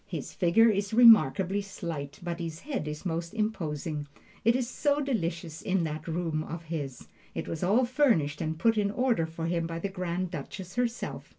[0.07, 4.07] His figure is remarkably slight, but his head is most imposing.
[4.43, 7.07] It is so delicious in that room of his!
[7.35, 11.29] It was all furnished and put in order for him by the Grand Duchess herself.